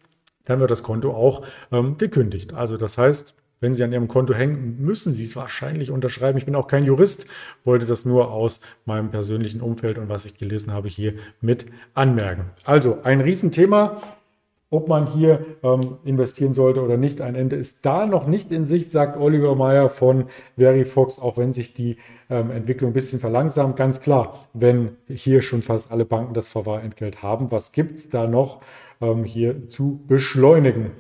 Dann 0.46 0.60
wird 0.60 0.72
das 0.72 0.82
Konto 0.82 1.12
auch 1.12 1.46
ähm, 1.72 1.98
gekündigt. 1.98 2.53
Also 2.53 2.77
das 2.77 2.98
heißt, 2.98 3.36
wenn 3.62 3.75
Sie 3.75 3.84
an 3.84 3.94
Ihrem 3.94 4.08
Konto 4.08 4.34
hängen, 4.34 4.77
müssen 4.80 5.13
Sie 5.13 5.24
es 5.24 5.36
wahrscheinlich 5.36 5.91
unterschreiben. 5.91 6.38
Ich 6.38 6.46
bin 6.46 6.56
auch 6.56 6.65
kein 6.65 6.84
Jurist, 6.84 7.27
wollte 7.63 7.86
das 7.86 8.06
nur 8.06 8.32
aus 8.32 8.60
meinem 8.86 9.12
persönlichen 9.12 9.62
Umfeld 9.62 10.00
und 10.00 10.10
was 10.10 10.25
ich 10.25 10.36
gelesen 10.36 10.74
habe 10.74 10.89
hier 10.89 11.13
mit 11.41 11.68
anmerken. 11.94 12.46
Also 12.65 13.03
ein 13.03 13.22
Riesenthema. 13.22 14.01
Ob 14.74 14.88
man 14.88 15.06
hier 15.06 15.46
ähm, 15.63 15.98
investieren 16.06 16.54
sollte 16.54 16.82
oder 16.82 16.96
nicht, 16.96 17.20
ein 17.20 17.36
Ende 17.36 17.58
ist 17.58 17.86
da 17.86 18.06
noch 18.06 18.25
nicht 18.25 18.54
in 18.54 18.63
Sicht, 18.63 18.90
sagt 18.90 19.20
Oliver 19.20 19.54
Meyer 19.54 19.90
von 19.90 20.28
Verifox, 20.56 21.20
auch 21.20 21.38
wenn 21.38 21.51
sich 21.51 21.74
die 21.74 21.98
ähm, 22.30 22.51
Entwicklung 22.51 22.92
ein 22.92 22.94
bisschen 22.94 23.20
verlangsamt. 23.20 23.75
Ganz 23.75 24.00
klar, 24.00 24.48
wenn 24.54 24.96
hier 25.08 25.42
schon 25.42 25.62
fast 25.62 25.92
alle 25.92 26.06
Banken 26.06 26.34
das 26.34 26.48
Verwahrentgelt 26.48 27.22
haben, 27.22 27.51
was 27.51 27.74
gibt 27.74 28.00
es 28.00 28.10
da 28.10 28.28
noch 28.28 28.62
ähm, 29.01 29.25
hier 29.25 29.68
zu 29.68 30.00
beschleunigen? 30.08 30.92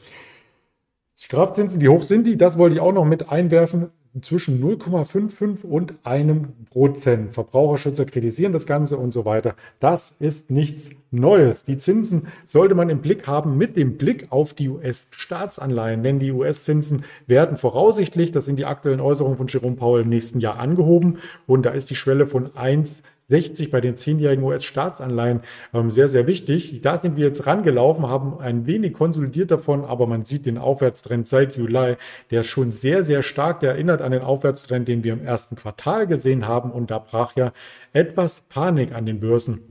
Strafzinsen, 1.15 1.79
wie 1.79 1.87
hoch 1.87 2.03
sind 2.03 2.27
die? 2.27 2.35
Das 2.35 2.57
wollte 2.57 2.75
ich 2.75 2.81
auch 2.81 2.91
noch 2.91 3.05
mit 3.05 3.31
einwerfen 3.31 3.89
zwischen 4.19 4.61
0,55 4.61 5.63
und 5.63 5.93
einem 6.03 6.49
Prozent. 6.69 7.33
Verbraucherschützer 7.33 8.05
kritisieren 8.05 8.51
das 8.51 8.65
Ganze 8.65 8.97
und 8.97 9.11
so 9.11 9.23
weiter. 9.23 9.55
Das 9.79 10.17
ist 10.19 10.51
nichts 10.51 10.91
Neues. 11.11 11.63
Die 11.63 11.77
Zinsen 11.77 12.27
sollte 12.45 12.75
man 12.75 12.89
im 12.89 13.01
Blick 13.01 13.27
haben 13.27 13.57
mit 13.57 13.77
dem 13.77 13.97
Blick 13.97 14.27
auf 14.29 14.53
die 14.53 14.69
US-Staatsanleihen, 14.69 16.03
denn 16.03 16.19
die 16.19 16.31
US-Zinsen 16.31 17.05
werden 17.27 17.57
voraussichtlich, 17.57 18.31
das 18.31 18.45
sind 18.45 18.57
die 18.59 18.65
aktuellen 18.65 19.01
Äußerungen 19.01 19.37
von 19.37 19.47
Jerome 19.47 19.75
Powell, 19.75 20.03
im 20.03 20.09
nächsten 20.09 20.39
Jahr 20.39 20.59
angehoben 20.59 21.17
und 21.47 21.65
da 21.65 21.71
ist 21.71 21.89
die 21.89 21.95
Schwelle 21.95 22.27
von 22.27 22.55
1 22.55 23.03
60 23.31 23.71
bei 23.71 23.79
den 23.79 23.95
zehnjährigen 23.95 24.43
US-Staatsanleihen 24.43 25.41
ähm, 25.73 25.89
sehr, 25.89 26.09
sehr 26.09 26.27
wichtig. 26.27 26.81
Da 26.81 26.97
sind 26.97 27.15
wir 27.15 27.25
jetzt 27.25 27.45
rangelaufen, 27.47 28.07
haben 28.07 28.39
ein 28.39 28.65
wenig 28.65 28.93
konsolidiert 28.93 29.51
davon, 29.51 29.85
aber 29.85 30.05
man 30.05 30.25
sieht 30.25 30.45
den 30.45 30.57
Aufwärtstrend 30.57 31.27
seit 31.27 31.55
Juli, 31.55 31.95
der 32.29 32.41
ist 32.41 32.47
schon 32.47 32.71
sehr, 32.71 33.03
sehr 33.05 33.23
stark, 33.23 33.61
der 33.61 33.71
erinnert 33.71 34.01
an 34.01 34.11
den 34.11 34.21
Aufwärtstrend, 34.21 34.87
den 34.87 35.03
wir 35.05 35.13
im 35.13 35.25
ersten 35.25 35.55
Quartal 35.55 36.07
gesehen 36.07 36.45
haben 36.47 36.71
und 36.71 36.91
da 36.91 36.99
brach 36.99 37.35
ja 37.37 37.53
etwas 37.93 38.41
Panik 38.41 38.93
an 38.93 39.05
den 39.05 39.21
Börsen 39.21 39.61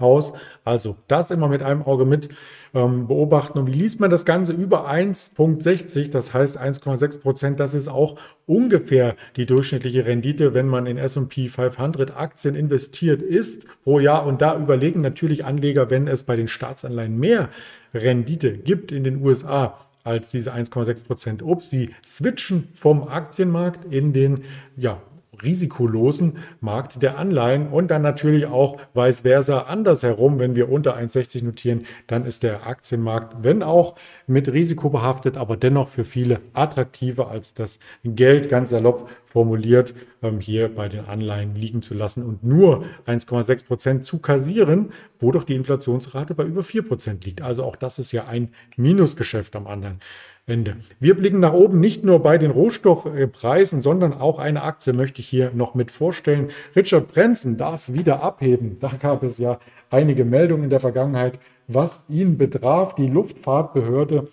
aus. 0.00 0.32
Also 0.64 0.96
das 1.08 1.30
immer 1.30 1.48
mit 1.48 1.62
einem 1.62 1.82
Auge 1.82 2.04
mit 2.04 2.28
ähm, 2.74 3.06
beobachten. 3.06 3.58
Und 3.58 3.66
wie 3.66 3.78
liest 3.78 4.00
man 4.00 4.10
das 4.10 4.24
Ganze 4.24 4.52
über 4.52 4.90
1,60, 4.90 6.10
das 6.10 6.32
heißt 6.32 6.60
1,6 6.60 7.20
Prozent, 7.20 7.60
das 7.60 7.74
ist 7.74 7.88
auch 7.88 8.16
ungefähr 8.46 9.16
die 9.36 9.46
durchschnittliche 9.46 10.06
Rendite, 10.06 10.54
wenn 10.54 10.66
man 10.66 10.86
in 10.86 10.98
S&P 10.98 11.48
500 11.48 12.16
Aktien 12.16 12.54
investiert 12.54 13.22
ist 13.22 13.66
pro 13.84 13.98
Jahr. 14.00 14.26
Und 14.26 14.42
da 14.42 14.58
überlegen 14.58 15.00
natürlich 15.00 15.44
Anleger, 15.44 15.90
wenn 15.90 16.08
es 16.08 16.22
bei 16.22 16.36
den 16.36 16.48
Staatsanleihen 16.48 17.18
mehr 17.18 17.48
Rendite 17.94 18.52
gibt 18.52 18.92
in 18.92 19.04
den 19.04 19.24
USA, 19.24 19.78
als 20.04 20.30
diese 20.30 20.54
1,6 20.54 21.04
Prozent, 21.04 21.42
ob 21.42 21.62
sie 21.62 21.90
switchen 22.04 22.68
vom 22.74 23.06
Aktienmarkt 23.06 23.92
in 23.92 24.12
den 24.12 24.44
ja, 24.76 25.00
risikolosen 25.42 26.38
Markt 26.60 27.02
der 27.02 27.18
Anleihen 27.18 27.68
und 27.68 27.90
dann 27.90 28.02
natürlich 28.02 28.46
auch 28.46 28.78
vice 28.94 29.22
versa 29.22 29.60
andersherum. 29.62 30.38
Wenn 30.38 30.56
wir 30.56 30.70
unter 30.70 30.96
1,60 30.96 31.44
notieren, 31.44 31.86
dann 32.06 32.24
ist 32.24 32.42
der 32.42 32.66
Aktienmarkt, 32.66 33.42
wenn 33.42 33.62
auch 33.62 33.96
mit 34.26 34.52
Risiko 34.52 34.90
behaftet, 34.90 35.36
aber 35.36 35.56
dennoch 35.56 35.88
für 35.88 36.04
viele 36.04 36.40
attraktiver 36.52 37.30
als 37.30 37.54
das 37.54 37.78
Geld, 38.04 38.48
ganz 38.48 38.70
salopp 38.70 39.08
formuliert, 39.24 39.94
ähm, 40.22 40.40
hier 40.40 40.74
bei 40.74 40.88
den 40.88 41.06
Anleihen 41.06 41.54
liegen 41.54 41.82
zu 41.82 41.94
lassen 41.94 42.24
und 42.24 42.42
nur 42.42 42.84
1,6 43.06 43.64
Prozent 43.64 44.04
zu 44.04 44.18
kassieren, 44.18 44.92
wo 45.18 45.30
doch 45.30 45.44
die 45.44 45.54
Inflationsrate 45.54 46.34
bei 46.34 46.44
über 46.44 46.62
4 46.62 46.82
Prozent 46.82 47.24
liegt. 47.24 47.42
Also 47.42 47.64
auch 47.64 47.76
das 47.76 47.98
ist 47.98 48.12
ja 48.12 48.26
ein 48.26 48.52
Minusgeschäft 48.76 49.54
am 49.54 49.66
anderen. 49.66 50.00
Ende. 50.50 50.76
Wir 50.98 51.14
blicken 51.14 51.40
nach 51.40 51.52
oben 51.52 51.80
nicht 51.80 52.04
nur 52.04 52.20
bei 52.20 52.36
den 52.36 52.50
Rohstoffpreisen, 52.50 53.80
sondern 53.80 54.12
auch 54.12 54.38
eine 54.38 54.62
Aktie 54.62 54.92
möchte 54.92 55.20
ich 55.20 55.28
hier 55.28 55.52
noch 55.54 55.74
mit 55.74 55.90
vorstellen. 55.90 56.48
Richard 56.76 57.12
Branson 57.12 57.56
darf 57.56 57.92
wieder 57.92 58.22
abheben. 58.22 58.76
Da 58.80 58.92
gab 59.00 59.22
es 59.22 59.38
ja 59.38 59.58
einige 59.90 60.24
Meldungen 60.24 60.64
in 60.64 60.70
der 60.70 60.80
Vergangenheit, 60.80 61.38
was 61.68 62.04
ihn 62.08 62.36
betraf. 62.36 62.94
Die 62.94 63.06
Luftfahrtbehörde 63.06 64.28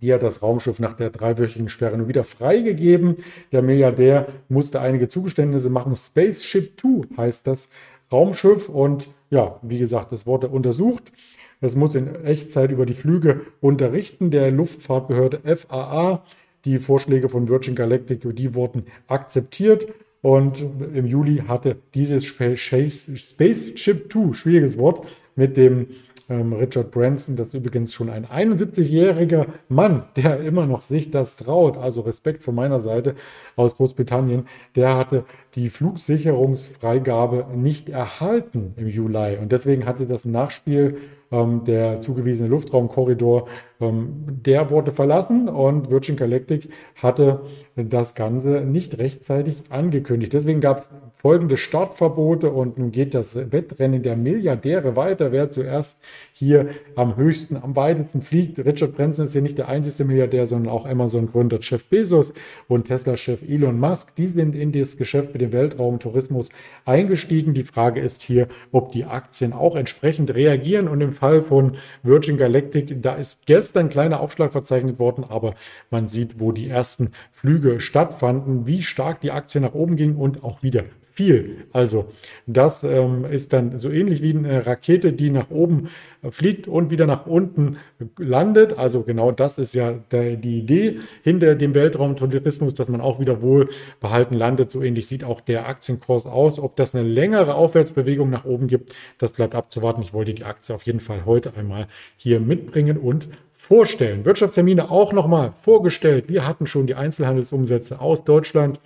die 0.00 0.14
hat 0.14 0.22
das 0.22 0.42
Raumschiff 0.42 0.78
nach 0.78 0.94
der 0.94 1.10
dreiwöchigen 1.10 1.68
Sperre 1.68 1.98
nur 1.98 2.08
wieder 2.08 2.22
freigegeben. 2.22 3.16
Der 3.50 3.62
Milliardär 3.62 4.28
musste 4.48 4.80
einige 4.80 5.08
Zugeständnisse 5.08 5.70
machen. 5.70 5.96
Spaceship 5.96 6.80
2 6.80 7.16
heißt 7.16 7.46
das 7.46 7.70
Raumschiff 8.12 8.68
und 8.68 9.08
ja, 9.30 9.58
wie 9.62 9.78
gesagt, 9.78 10.12
das 10.12 10.26
wurde 10.26 10.48
untersucht. 10.48 11.12
Es 11.60 11.74
muss 11.76 11.94
in 11.94 12.24
Echtzeit 12.24 12.70
über 12.70 12.86
die 12.86 12.94
Flüge 12.94 13.40
unterrichten. 13.60 14.30
Der 14.30 14.50
Luftfahrtbehörde 14.50 15.40
FAA, 15.56 16.24
die 16.64 16.78
Vorschläge 16.78 17.28
von 17.28 17.48
Virgin 17.48 17.74
Galactic, 17.74 18.26
die 18.36 18.54
wurden 18.54 18.84
akzeptiert. 19.06 19.88
Und 20.20 20.64
im 20.94 21.06
Juli 21.06 21.44
hatte 21.46 21.76
dieses 21.94 22.26
Spaceship 22.26 24.12
2, 24.12 24.32
schwieriges 24.32 24.78
Wort, 24.78 25.06
mit 25.36 25.56
dem 25.56 25.86
ähm, 26.28 26.52
Richard 26.52 26.90
Branson, 26.90 27.36
das 27.36 27.48
ist 27.48 27.54
übrigens 27.54 27.94
schon 27.94 28.10
ein 28.10 28.26
71-jähriger 28.26 29.46
Mann, 29.68 30.04
der 30.16 30.40
immer 30.40 30.66
noch 30.66 30.82
sich 30.82 31.10
das 31.10 31.36
traut, 31.36 31.76
also 31.76 32.02
Respekt 32.02 32.44
von 32.44 32.54
meiner 32.54 32.80
Seite 32.80 33.14
aus 33.56 33.76
Großbritannien, 33.76 34.46
der 34.74 34.96
hatte 34.96 35.24
die 35.54 35.70
Flugsicherungsfreigabe 35.70 37.46
nicht 37.56 37.88
erhalten 37.88 38.74
im 38.76 38.88
Juli 38.88 39.38
und 39.40 39.52
deswegen 39.52 39.86
hatte 39.86 40.06
das 40.06 40.24
Nachspiel 40.24 40.98
ähm, 41.30 41.64
der 41.64 42.00
zugewiesene 42.00 42.48
Luftraumkorridor, 42.48 43.48
ähm, 43.80 44.24
der 44.26 44.70
wurde 44.70 44.92
verlassen 44.92 45.48
und 45.48 45.90
Virgin 45.90 46.16
Galactic 46.16 46.68
hatte 46.96 47.42
das 47.76 48.14
Ganze 48.14 48.62
nicht 48.62 48.98
rechtzeitig 48.98 49.62
angekündigt. 49.68 50.32
Deswegen 50.32 50.60
gab 50.60 50.78
es 50.80 50.90
folgende 51.20 51.56
Startverbote 51.56 52.50
und 52.50 52.78
nun 52.78 52.92
geht 52.92 53.14
das 53.14 53.36
Wettrennen 53.52 54.02
der 54.02 54.16
Milliardäre 54.16 54.96
weiter. 54.96 55.32
Wer 55.32 55.50
zuerst 55.50 56.02
hier 56.32 56.68
am 56.94 57.16
höchsten, 57.16 57.56
am 57.56 57.76
weitesten 57.76 58.22
fliegt. 58.22 58.58
Richard 58.58 58.96
Branson 58.96 59.26
ist 59.26 59.34
ja 59.34 59.40
nicht 59.40 59.58
der 59.58 59.68
einzige 59.68 60.08
Milliardär, 60.08 60.46
sondern 60.46 60.72
auch 60.72 60.86
Amazon-Gründer 60.86 61.58
Jeff 61.60 61.84
Bezos 61.86 62.32
und 62.68 62.86
Tesla-Chef 62.86 63.42
Elon 63.48 63.78
Musk. 63.78 64.14
Die 64.16 64.28
sind 64.28 64.54
in 64.54 64.72
das 64.72 64.96
Geschäft 64.96 65.32
mit 65.32 65.42
dem 65.42 65.52
Weltraumtourismus 65.52 66.50
eingestiegen. 66.84 67.54
Die 67.54 67.64
Frage 67.64 68.00
ist 68.00 68.22
hier, 68.22 68.48
ob 68.70 68.92
die 68.92 69.04
Aktien 69.04 69.52
auch 69.52 69.76
entsprechend 69.76 70.34
reagieren. 70.34 70.88
Und 70.88 71.00
im 71.00 71.12
Fall 71.18 71.42
von 71.42 71.76
Virgin 72.02 72.36
Galactic, 72.36 73.02
da 73.02 73.14
ist 73.14 73.46
gestern 73.46 73.86
ein 73.86 73.88
kleiner 73.90 74.20
Aufschlag 74.20 74.52
verzeichnet 74.52 74.98
worden, 74.98 75.24
aber 75.28 75.54
man 75.90 76.06
sieht, 76.06 76.40
wo 76.40 76.52
die 76.52 76.68
ersten 76.68 77.10
Flüge 77.32 77.80
stattfanden, 77.80 78.66
wie 78.66 78.82
stark 78.82 79.20
die 79.20 79.32
Aktie 79.32 79.60
nach 79.60 79.74
oben 79.74 79.96
ging 79.96 80.16
und 80.16 80.44
auch 80.44 80.62
wieder 80.62 80.84
viel. 81.18 81.66
Also 81.72 82.12
das 82.46 82.84
ähm, 82.84 83.24
ist 83.24 83.52
dann 83.52 83.76
so 83.76 83.90
ähnlich 83.90 84.22
wie 84.22 84.36
eine 84.36 84.64
Rakete, 84.64 85.12
die 85.12 85.30
nach 85.30 85.50
oben 85.50 85.88
fliegt 86.30 86.68
und 86.68 86.92
wieder 86.92 87.06
nach 87.06 87.26
unten 87.26 87.78
landet. 88.18 88.78
Also 88.78 89.02
genau 89.02 89.32
das 89.32 89.58
ist 89.58 89.74
ja 89.74 89.94
der, 90.12 90.36
die 90.36 90.60
Idee 90.60 91.00
hinter 91.24 91.56
dem 91.56 91.74
Weltraumtourismus, 91.74 92.74
dass 92.74 92.88
man 92.88 93.00
auch 93.00 93.18
wieder 93.18 93.42
wohlbehalten 93.42 94.36
landet. 94.36 94.70
So 94.70 94.80
ähnlich 94.80 95.08
sieht 95.08 95.24
auch 95.24 95.40
der 95.40 95.66
Aktienkurs 95.66 96.24
aus. 96.24 96.60
Ob 96.60 96.76
das 96.76 96.94
eine 96.94 97.04
längere 97.04 97.56
Aufwärtsbewegung 97.56 98.30
nach 98.30 98.44
oben 98.44 98.68
gibt, 98.68 98.94
das 99.18 99.32
bleibt 99.32 99.56
abzuwarten. 99.56 100.02
Ich 100.02 100.14
wollte 100.14 100.34
die 100.34 100.44
Aktie 100.44 100.72
auf 100.72 100.84
jeden 100.84 101.00
Fall 101.00 101.24
heute 101.26 101.52
einmal 101.56 101.88
hier 102.16 102.38
mitbringen 102.38 102.96
und 102.96 103.28
vorstellen. 103.52 104.24
Wirtschaftstermine 104.24 104.88
auch 104.88 105.12
nochmal 105.12 105.52
vorgestellt. 105.62 106.28
Wir 106.28 106.46
hatten 106.46 106.68
schon 106.68 106.86
die 106.86 106.94
Einzelhandelsumsätze 106.94 108.00
aus 108.00 108.22
Deutschland 108.22 108.78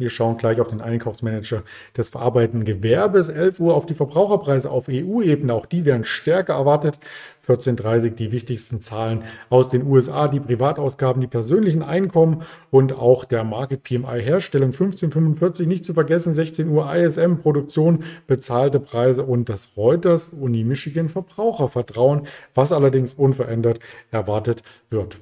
wir 0.00 0.10
schauen 0.10 0.36
gleich 0.38 0.60
auf 0.60 0.68
den 0.68 0.80
Einkaufsmanager 0.80 1.62
des 1.96 2.08
verarbeitenden 2.08 2.64
Gewerbes. 2.64 3.28
11 3.28 3.60
Uhr 3.60 3.74
auf 3.74 3.86
die 3.86 3.94
Verbraucherpreise 3.94 4.70
auf 4.70 4.88
EU-Ebene. 4.88 5.54
Auch 5.54 5.66
die 5.66 5.84
werden 5.84 6.04
stärker 6.04 6.54
erwartet. 6.54 6.98
14.30 7.46 8.10
die 8.10 8.32
wichtigsten 8.32 8.80
Zahlen 8.80 9.24
aus 9.48 9.68
den 9.68 9.86
USA, 9.86 10.28
die 10.28 10.40
Privatausgaben, 10.40 11.20
die 11.20 11.26
persönlichen 11.26 11.82
Einkommen 11.82 12.42
und 12.70 12.92
auch 12.96 13.24
der 13.24 13.44
Market 13.44 13.82
PMI 13.82 14.22
Herstellung 14.22 14.68
1545 14.68 15.66
nicht 15.66 15.84
zu 15.84 15.94
vergessen, 15.94 16.32
16 16.32 16.68
Uhr 16.68 16.94
ISM 16.94 17.36
Produktion, 17.36 18.04
bezahlte 18.26 18.80
Preise 18.80 19.24
und 19.24 19.48
das 19.48 19.76
Reuters 19.76 20.30
Uni 20.30 20.64
Michigan 20.64 21.08
Verbrauchervertrauen, 21.08 22.26
was 22.54 22.72
allerdings 22.72 23.14
unverändert 23.14 23.80
erwartet 24.10 24.62
wird. 24.90 25.18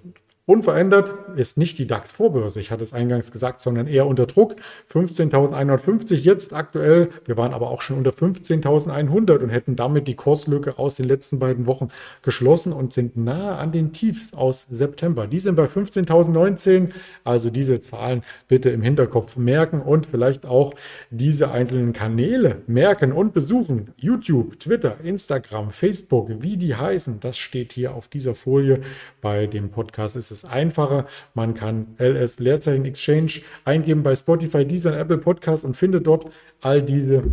Unverändert 0.48 1.12
ist 1.36 1.58
nicht 1.58 1.78
die 1.78 1.86
DAX-Vorbörse, 1.86 2.58
ich 2.58 2.70
hatte 2.70 2.82
es 2.82 2.94
eingangs 2.94 3.32
gesagt, 3.32 3.60
sondern 3.60 3.86
eher 3.86 4.06
unter 4.06 4.24
Druck. 4.24 4.56
15.150 4.90 6.14
jetzt 6.14 6.54
aktuell. 6.54 7.10
Wir 7.26 7.36
waren 7.36 7.52
aber 7.52 7.68
auch 7.68 7.82
schon 7.82 7.98
unter 7.98 8.12
15.100 8.12 9.40
und 9.42 9.50
hätten 9.50 9.76
damit 9.76 10.08
die 10.08 10.14
Kurslücke 10.14 10.78
aus 10.78 10.96
den 10.96 11.04
letzten 11.04 11.38
beiden 11.38 11.66
Wochen 11.66 11.88
geschlossen 12.22 12.72
und 12.72 12.94
sind 12.94 13.18
nahe 13.18 13.56
an 13.56 13.72
den 13.72 13.92
Tiefs 13.92 14.32
aus 14.32 14.66
September. 14.70 15.26
Die 15.26 15.38
sind 15.38 15.54
bei 15.54 15.66
15.019. 15.66 16.92
Also 17.24 17.50
diese 17.50 17.80
Zahlen 17.80 18.22
bitte 18.48 18.70
im 18.70 18.80
Hinterkopf 18.80 19.36
merken 19.36 19.82
und 19.82 20.06
vielleicht 20.06 20.46
auch 20.46 20.72
diese 21.10 21.50
einzelnen 21.50 21.92
Kanäle 21.92 22.62
merken 22.66 23.12
und 23.12 23.34
besuchen. 23.34 23.92
YouTube, 23.98 24.58
Twitter, 24.58 24.96
Instagram, 25.04 25.72
Facebook, 25.72 26.30
wie 26.40 26.56
die 26.56 26.74
heißen, 26.74 27.20
das 27.20 27.36
steht 27.36 27.74
hier 27.74 27.92
auf 27.92 28.08
dieser 28.08 28.34
Folie. 28.34 28.80
Bei 29.20 29.46
dem 29.46 29.68
Podcast 29.68 30.16
ist 30.16 30.30
es 30.30 30.37
es 30.38 30.44
einfacher. 30.44 31.06
Man 31.34 31.54
kann 31.54 31.94
LS 31.98 32.38
Leerzeichen 32.38 32.84
Exchange 32.84 33.40
eingeben 33.64 34.02
bei 34.02 34.16
Spotify, 34.16 34.64
Deezer, 34.64 34.98
Apple 34.98 35.18
Podcast 35.18 35.64
und 35.64 35.76
findet 35.76 36.06
dort 36.06 36.26
all 36.60 36.82
diese 36.82 37.24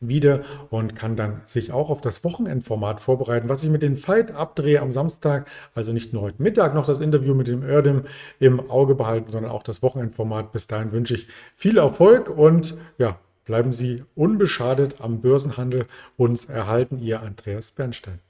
wieder 0.00 0.42
und 0.70 0.96
kann 0.96 1.14
dann 1.14 1.40
sich 1.44 1.72
auch 1.72 1.90
auf 1.90 2.00
das 2.00 2.24
Wochenendformat 2.24 3.00
vorbereiten, 3.00 3.48
was 3.48 3.62
ich 3.62 3.70
mit 3.70 3.82
den 3.82 3.96
Fight 3.96 4.32
abdrehe 4.32 4.80
am 4.80 4.92
Samstag, 4.92 5.48
also 5.74 5.92
nicht 5.92 6.12
nur 6.12 6.22
heute 6.22 6.42
Mittag 6.42 6.74
noch 6.74 6.86
das 6.86 7.00
Interview 7.00 7.34
mit 7.34 7.48
dem 7.48 7.62
Erdem 7.62 8.04
im 8.38 8.70
Auge 8.70 8.94
behalten, 8.94 9.30
sondern 9.30 9.52
auch 9.52 9.62
das 9.62 9.82
Wochenendformat. 9.82 10.52
Bis 10.52 10.66
dahin 10.66 10.92
wünsche 10.92 11.14
ich 11.14 11.28
viel 11.54 11.76
Erfolg 11.76 12.30
und 12.30 12.76
ja, 12.98 13.18
bleiben 13.44 13.72
Sie 13.72 14.04
unbeschadet 14.14 14.96
am 15.00 15.20
Börsenhandel 15.20 15.86
uns 16.16 16.46
erhalten, 16.46 16.98
Ihr 16.98 17.20
Andreas 17.20 17.70
Bernstein. 17.70 18.20